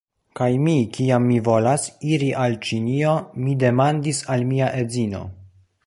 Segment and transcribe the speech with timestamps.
[0.37, 3.13] Kaj mi, kiam mi volas iri al Ĉinio,
[3.45, 5.23] mi demandis al mia edzino: